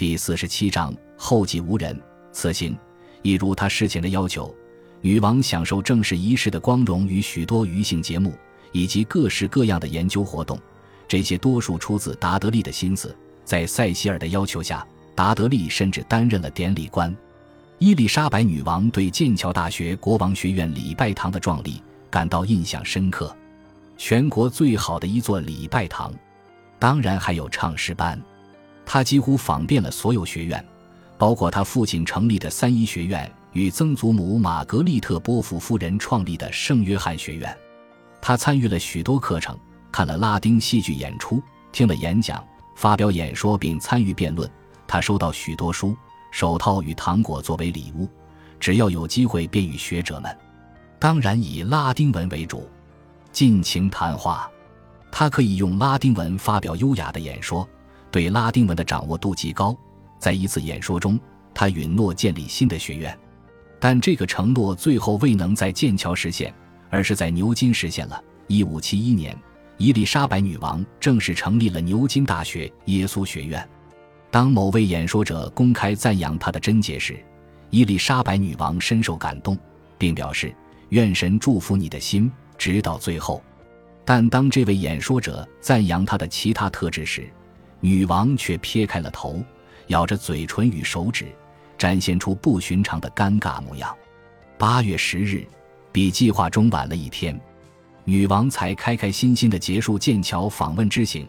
[0.00, 1.94] 第四十七章后继无人。
[2.32, 2.74] 此行，
[3.20, 4.50] 一如他事前的要求，
[5.02, 8.32] 女王享受正式仪式的光荣与许多娱性节目，
[8.72, 10.58] 以及各式各样的研究活动。
[11.06, 13.14] 这些多数出自达德利的心思。
[13.44, 17.14] 在塞西尔的要求下，达德利甚至担任了典礼官。
[17.78, 23.36] 伊丽莎白女王对剑桥大学国王学院礼拜堂的壮丽感到印象深刻，
[23.98, 26.10] 全国最好的一座礼拜堂，
[26.78, 28.18] 当然还有唱诗班。
[28.92, 30.66] 他几乎访遍了所有学院，
[31.16, 37.56] 包括他父亲成立的三一学院与曾祖母玛格丽特·波伏夫人创立的圣约翰学院。
[38.20, 39.56] 他参与了许多课程，
[39.92, 41.40] 看了拉丁戏剧演出，
[41.70, 44.50] 听了演讲，发表演说，并参与辩论。
[44.88, 45.96] 他收到许多书、
[46.32, 48.08] 手套与糖果作为礼物，
[48.58, 50.36] 只要有机会便与学者们，
[50.98, 52.68] 当然以拉丁文为主，
[53.30, 54.50] 尽情谈话。
[55.12, 57.64] 他可以用拉丁文发表优雅的演说。
[58.10, 59.76] 对拉丁文的掌握度极高，
[60.18, 61.18] 在一次演说中，
[61.54, 63.16] 他允诺建立新的学院，
[63.78, 66.52] 但这个承诺最后未能在剑桥实现，
[66.90, 68.22] 而是在牛津实现了。
[68.46, 69.36] 一五七一年，
[69.76, 73.66] 伊丽莎白女王正式成立了牛津大学耶稣学院。
[74.30, 77.18] 当某位演说者公开赞扬他的贞洁时，
[77.70, 79.56] 伊丽莎白女王深受感动，
[79.96, 80.54] 并表示
[80.90, 83.42] ：“愿神祝福你的心，直到最后。”
[84.04, 87.30] 但当这位演说者赞扬他的其他特质时，
[87.80, 89.42] 女王却撇开了头，
[89.88, 91.26] 咬着嘴唇与手指，
[91.76, 93.94] 展现出不寻常的尴尬模样。
[94.58, 95.46] 八月十日，
[95.90, 97.38] 比计划中晚了一天，
[98.04, 101.26] 女王才开开心心地结束剑桥访问之行。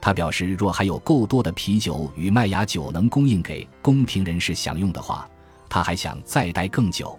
[0.00, 5.28] 她表示，若还有够多的啤酒与麦芽酒能供应给宫廷人士享用的话，
[5.68, 7.18] 她还想再待更久。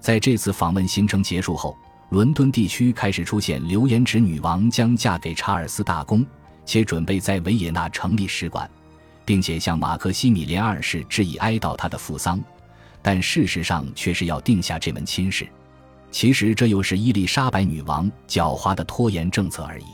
[0.00, 1.76] 在这次访问行程结束后，
[2.10, 6.24] 伦敦地区开始出现流言，指女王将嫁给查尔斯大公。
[6.66, 8.68] 且准备在维也纳成立使馆，
[9.24, 12.38] 并且向马克西米连二世致以哀悼他的父丧，
[13.00, 15.46] 但事实上却是要定下这门亲事。
[16.10, 19.86] 其实这又是伊丽莎白女王狡猾的拖延政策而已。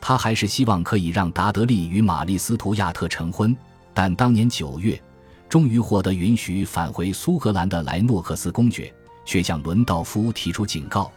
[0.00, 3.56] 她还是希望可以让达德利与玛丽斯图亚特成婚，
[3.92, 5.00] 但当年九月，
[5.48, 8.92] 终于获得允许返回苏格兰的莱诺克斯公爵
[9.24, 11.10] 却向伦道夫提出警告：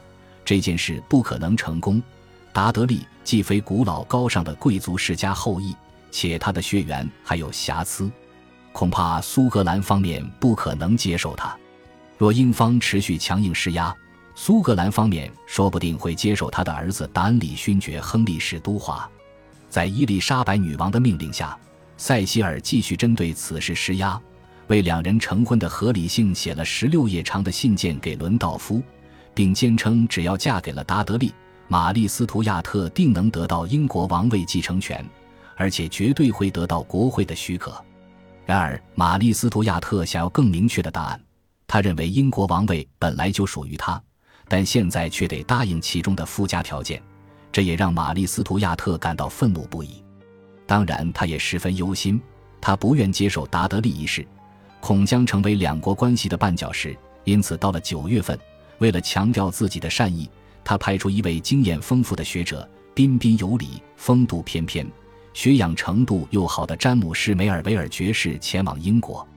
[0.45, 2.01] 这件事不可能成功。
[2.51, 5.75] 达德利既非古老高尚的贵族世家后裔，
[6.11, 8.09] 且他的血缘还有瑕疵，
[8.71, 11.55] 恐怕苏格兰方面不可能接受他。
[12.17, 13.95] 若英方持续强硬施压，
[14.35, 19.09] 苏格兰方面说不定会接受他的儿子达恩里勋爵亨利史都华。
[19.69, 21.57] 在伊丽莎白女王的命令下，
[21.97, 24.19] 塞西尔继续针对此事施压，
[24.67, 28.81] 为两人成婚的合理性写了十六页长的信件给伦道夫，
[29.33, 31.31] 并坚称只要嫁给了达德利。
[31.71, 35.07] 玛丽斯图亚特定能得到英国王位继承权，
[35.55, 37.79] 而且绝对会得到国会的许可。
[38.43, 41.21] 然而，玛丽斯图亚特想要更明确的答案。
[41.67, 44.01] 他认为英国王位本来就属于他，
[44.47, 46.99] 但现在却得答应其中的附加条件，
[47.51, 50.03] 这也让玛丽斯图亚特感到愤怒不已。
[50.65, 52.19] 当然，他也十分忧心，
[52.59, 54.27] 他不愿接受达德利一事，
[54.79, 56.97] 恐将成为两国关系的绊脚石。
[57.25, 58.35] 因此，到了九月份，
[58.79, 60.27] 为了强调自己的善意。
[60.69, 64.87] 他派出一位经验丰富的学者，彬彬有礼、风度翩翩、
[65.33, 69.27] 学养程度又好的詹姆士·梅尔维尔爵士前往英国。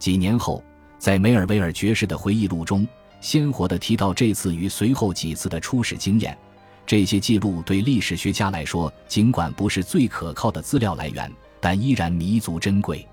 [0.00, 0.60] 几年后，
[0.98, 2.84] 在梅尔维尔爵士的回忆录中，
[3.20, 6.36] 鲜活地提到这次与随后几次的初始经验。
[6.84, 13.06] 这些记录对历史学家来说，尽管不是最可靠的资料来源，但依然弥足珍贵。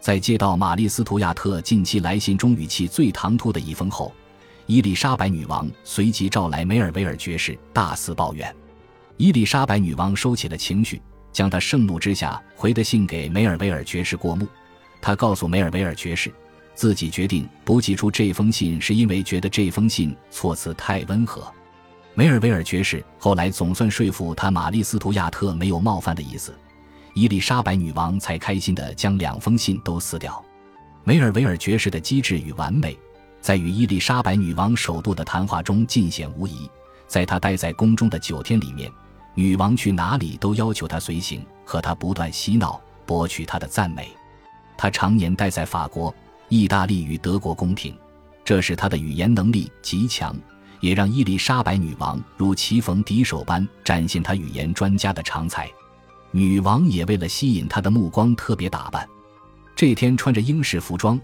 [0.00, 4.12] 在接到玛丽斯图亚特近期来信中语气最唐突的一封后。
[4.66, 8.52] 伊丽莎白女王随即召来梅尔维尔爵士，大肆抱怨。
[9.16, 11.00] 伊丽莎白女王收起了情绪，
[11.32, 14.46] 将她盛怒之下回的信给梅尔维尔爵士过目。
[15.00, 16.32] 她告诉梅尔维尔爵士，
[16.74, 21.46] 自己决定不寄出这封信，是因为觉得这封信措辞太温和。
[22.14, 26.52] 梅尔维尔爵士后来总算说服他，玛丽斯图亚特没有冒犯的意思。
[27.14, 30.44] 伊丽莎白女王才开心地将两封信都撕掉。
[31.04, 32.98] 梅尔维尔爵士的机智与完美。
[33.46, 36.68] 在与伊丽莎白女王首度的谈话中尽显无疑。
[37.06, 38.90] 在她待在宫中的九天里面，
[39.36, 44.08] 女王去哪里都要求她随行，和她不断嬉闹，博取她的赞美。
[44.76, 46.12] 她常年待在法国、
[46.48, 47.96] 意大利与德国宫廷，
[48.44, 50.36] 这使她的语言能力极强，
[50.80, 55.70] 也让伊丽莎白女王如棋逢敌手般展现她语言专家的长才。
[56.32, 59.08] 女王也为了吸引她的目光特别打扮，
[59.76, 61.16] 这天穿着英式服装。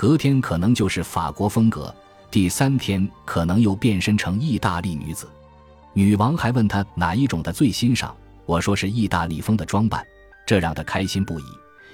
[0.00, 1.94] 隔天可能就是法国风格，
[2.30, 5.28] 第三天可能又变身成意大利女子。
[5.92, 8.16] 女王还问他哪一种的最欣赏，
[8.46, 10.02] 我说是意大利风的装扮，
[10.46, 11.44] 这让她开心不已，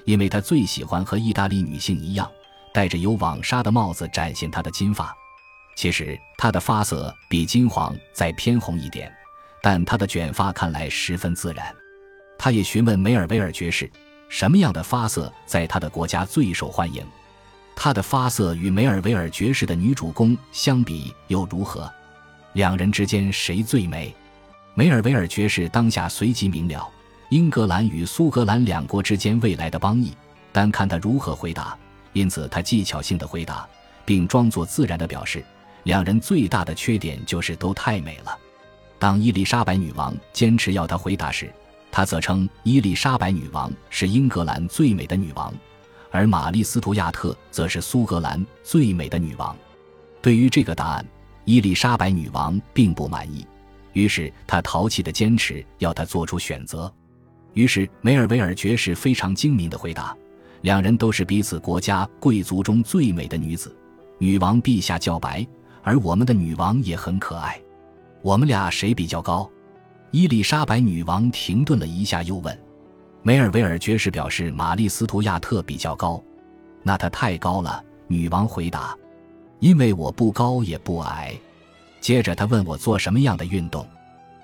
[0.04, 2.30] 因为她最喜欢和意大利女性一样，
[2.72, 5.12] 戴着有网纱的帽子展现她的金发。
[5.76, 9.12] 其实她的发色比金黄再偏红一点，
[9.60, 11.74] 但她的卷发看来十分自然。
[12.38, 13.90] 他也询问梅尔维尔爵士，
[14.28, 17.04] 什么样的发色在他的国家最受欢迎。
[17.78, 21.88] 他的发色与梅尔维尔爵士的女主公相比又如何？
[22.54, 24.12] 两人之间谁最美？
[24.74, 26.88] 梅尔维尔爵士当下随即明了
[27.28, 30.12] 英格兰与苏格兰两国之间未来的邦谊，
[30.52, 31.76] 但看他如何回答。
[32.14, 33.68] 因此，他技巧性的回答，
[34.06, 35.44] 并装作自然的表示，
[35.82, 38.36] 两人最大的缺点就是都太美了。
[38.98, 41.52] 当伊丽莎白女王坚持要他回答时，
[41.92, 45.52] 他则称伊丽莎白女王是英格兰最美的女王。
[46.10, 49.56] 而玛丽·斯图亚特则是苏格兰最美的女王。
[50.22, 51.06] 对于这个答案，
[51.44, 53.46] 伊丽莎白女王并不满意，
[53.92, 56.92] 于是她淘气的坚持要他做出选择。
[57.54, 60.16] 于是梅尔维尔爵士非常精明的回答
[60.62, 63.74] ：“两人都是彼此国家贵族中最美的女子。
[64.18, 65.46] 女王陛下较白，
[65.82, 67.60] 而我们的女王也很可爱。
[68.22, 69.48] 我们俩谁比较高？”
[70.10, 72.65] 伊丽莎白女王停顿了一下，又问。
[73.26, 76.22] 梅尔维尔爵士表示，玛丽·斯图亚特比较高，
[76.84, 77.82] 那她太高了。
[78.06, 78.96] 女王回答
[79.58, 81.34] ：“因为我不高也不矮。”
[82.00, 83.84] 接着他问我做什么样的运动，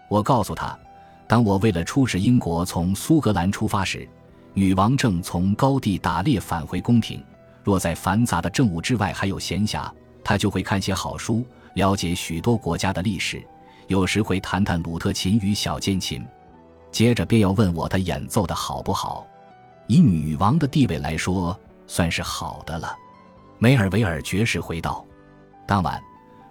[0.09, 0.77] 我告诉他，
[1.29, 4.09] 当我为了出使英国从苏格兰出发时，
[4.53, 7.23] 女王正从高地打猎返回宫廷。
[7.63, 9.89] 若在繁杂的政务之外还有闲暇，
[10.25, 13.41] 她就会看些好书，了解许多国家的历史，
[13.87, 16.21] 有时会弹弹鲁特琴与小键琴。
[16.93, 19.27] 接着便要问我他演奏的好不好，
[19.87, 22.95] 以女王的地位来说，算是好的了。
[23.59, 25.05] 梅尔维尔爵士回道。
[25.67, 26.01] 当晚，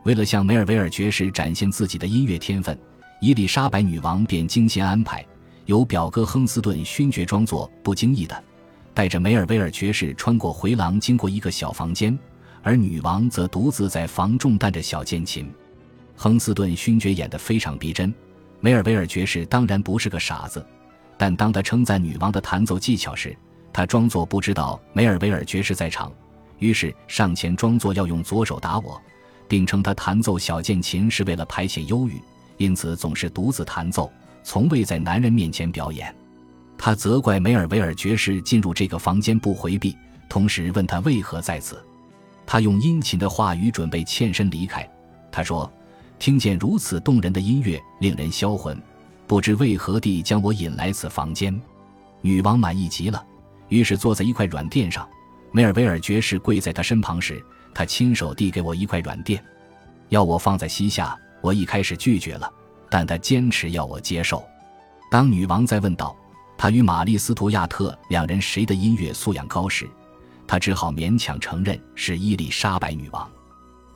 [0.03, 2.77] 为了向梅尔维尔爵士展现自己的音乐天分，
[3.21, 5.23] 伊丽莎白女王便精心安排，
[5.67, 8.43] 由表哥亨斯顿勋爵装作不经意的，
[8.95, 12.17] 带着梅尔维尔爵士穿过回廊，经过一个小房间，
[12.63, 15.53] 而女王则独自在房中弹着小键琴。
[16.15, 18.11] 亨斯顿勋爵演得非常逼真。
[18.63, 20.63] 梅尔维尔爵士当然不是个傻子，
[21.18, 23.36] 但当他称赞女王的弹奏技巧时，
[23.74, 26.12] 他装作不知道梅尔维尔爵士在场，
[26.60, 29.02] 于是上前装作要用左手打我，
[29.48, 32.22] 并称他弹奏小键琴是为了排遣忧郁，
[32.58, 34.12] 因此总是独自弹奏，
[34.44, 36.16] 从未在男人面前表演。
[36.78, 39.98] 他责怪梅尔维尔爵士进入这个房间不回避，
[40.30, 41.84] 同时问他为何在此。
[42.46, 44.88] 他用殷勤的话语准备欠身离开。
[45.31, 45.72] 他说。
[46.21, 48.79] 听见如此动人的音乐，令人销魂，
[49.25, 51.59] 不知为何地将我引来此房间。
[52.21, 53.25] 女王满意极了，
[53.69, 55.09] 于是坐在一块软垫上。
[55.51, 59.44] 梅尔维尔爵士跪在她身旁时，他亲手递给我一块软垫，
[60.09, 61.18] 要我放在膝下。
[61.41, 62.47] 我一开始拒绝了，
[62.88, 64.45] 但他坚持要我接受。
[65.09, 66.15] 当女王再问道
[66.56, 69.89] 他与玛丽·斯图亚特两人谁的音乐素养高时，
[70.45, 73.27] 他只好勉强承认是伊丽莎白女王。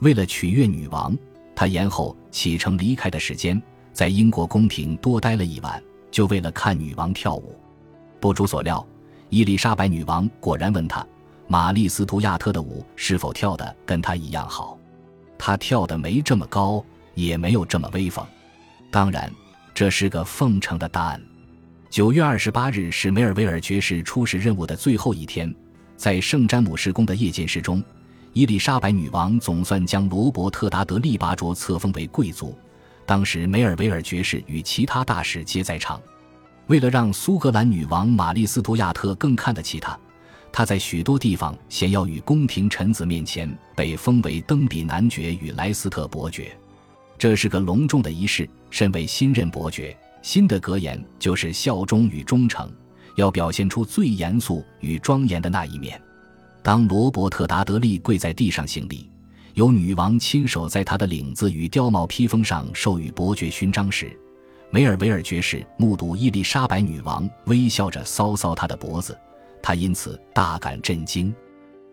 [0.00, 1.16] 为了取悦女王。
[1.56, 3.60] 他延后启程离开的时间，
[3.90, 7.58] 在英国宫廷多待了一晚，就为了看女王跳舞。
[8.20, 8.86] 不出所料，
[9.30, 11.04] 伊丽莎白女王果然问他
[11.48, 14.78] ：“玛丽·斯图亚特的舞是否跳得跟她一样好？”
[15.38, 18.24] 他跳的没这么高，也没有这么威风。
[18.90, 19.32] 当然，
[19.72, 21.20] 这是个奉承的答案。
[21.88, 25.54] 九月二十八日是梅尔维尔爵士出使任务的最后一天，
[25.96, 27.82] 在圣詹姆士宫的夜见室中。
[28.36, 32.54] 伊丽莎白女王总算将罗伯特·达德利巴卓册封为贵族。
[33.06, 35.98] 当时梅尔维尔爵士与其他大使皆在场。
[36.66, 39.98] 为了让苏格兰女王玛丽·斯图亚特更看得起他，
[40.52, 46.54] 他在许多地方显要与宫廷臣子面前被封为登比男爵与莱斯特伯爵。
[47.16, 48.46] 这是个隆重的仪式。
[48.68, 52.70] 身为新任伯爵，新的格言就是效忠与忠诚，
[53.14, 55.98] 要表现出最严肃与庄严的那一面。
[56.66, 59.08] 当罗伯特·达德利跪在地上行礼，
[59.54, 64.18] 由女王亲手在他的领子与貂毛披风上授予伯爵勋章时，
[64.70, 69.16] 梅尔维尔爵士目睹伊丽莎白女王微笑着搔搔他的脖子，
[69.62, 71.32] 他因此大感震惊。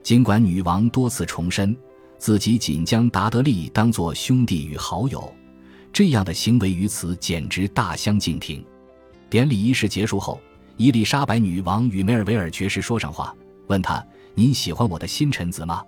[0.02, 1.78] 尽管女王多次重申
[2.18, 5.32] 自己仅将达德利当作兄弟与好友，
[5.92, 8.66] 这样的行为与此简直大相径庭。
[9.30, 10.42] 典礼仪式结束后，
[10.78, 13.36] 伊丽莎白女王与梅尔维尔爵士说上话，
[13.68, 14.04] 问他。
[14.36, 15.84] 您喜欢我的新臣子吗？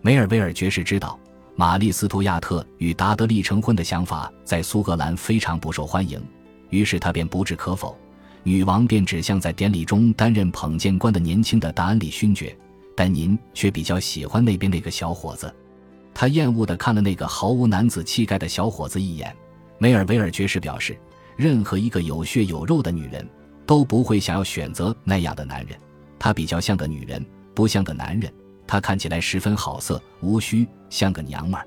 [0.00, 1.18] 梅尔维尔爵士知道
[1.56, 6.22] 玛丽·斯图亚特与达德利成婚的想法在苏格兰非常不受欢迎，
[6.68, 7.98] 于是他便不置可否。
[8.44, 12.56] 女王便指向在典礼中担任捧剑官的年轻的达恩里勋爵，
[12.96, 15.52] 但您却比较喜欢那边那个小伙子。
[16.14, 19.34] 他厌恶地看了那个毫无男子气概的小伙子一眼。
[19.78, 20.96] 梅尔维尔爵士表示，
[21.36, 23.28] 任何一个有血有肉的女人
[23.66, 25.76] 都不会想要选择那样的男人。
[26.20, 27.24] 他比较像个女人，
[27.60, 28.32] 不像个男人。
[28.66, 31.66] 他看起来十分好色，无须像个娘们儿。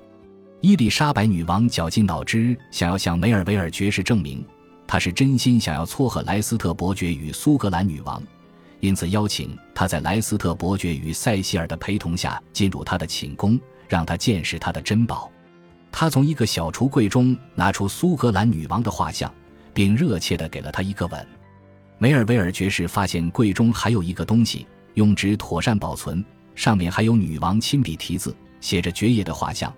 [0.60, 4.44] 伊丽莎白女王绞尽脑汁，想要向梅尔维尔爵士证明，
[4.88, 8.20] 她是真心想要撮合莱斯特伯爵与苏格兰女王，
[8.80, 15.30] 因此邀请他在莱斯特伯爵与塞西尔的陪同下进入他的寝宫，让他见识他的珍宝。
[15.92, 19.32] 他从一个小橱柜中拿出苏格兰女王的画像，
[19.72, 21.24] 并热切地给了她一个吻。
[21.98, 26.24] 梅尔维尔爵士发现柜中还有一个东西，用纸妥善保存，
[26.54, 29.72] 上面还有女王亲笔题字、写着爵爷的画像。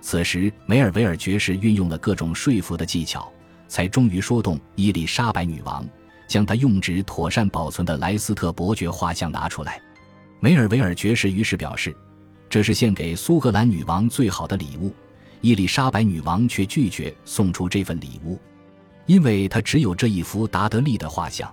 [0.00, 3.30] 此时，梅尔维尔爵士运用了各种说服的技巧，
[3.66, 5.84] 才终于说动伊丽莎白女王，
[6.28, 9.80] 将他用纸妥善保存的莱斯特伯爵画像拿出来。
[10.40, 11.94] 梅尔维尔爵士于是表示，
[12.48, 14.94] 这是献给苏格兰女王最好的礼物。
[15.40, 18.40] 伊丽莎白女王却拒绝送出这份礼物，
[19.06, 21.52] 因为她只有这一幅达德利的画像。